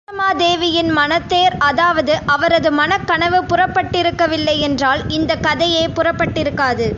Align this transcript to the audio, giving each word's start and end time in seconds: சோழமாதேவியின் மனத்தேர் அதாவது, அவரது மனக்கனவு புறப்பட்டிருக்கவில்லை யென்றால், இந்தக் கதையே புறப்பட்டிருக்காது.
சோழமாதேவியின் 0.07 0.89
மனத்தேர் 0.91 1.55
அதாவது, 1.61 2.13
அவரது 2.25 2.69
மனக்கனவு 2.71 3.39
புறப்பட்டிருக்கவில்லை 3.43 4.55
யென்றால், 4.57 5.03
இந்தக் 5.09 5.43
கதையே 5.43 5.83
புறப்பட்டிருக்காது. 5.89 6.87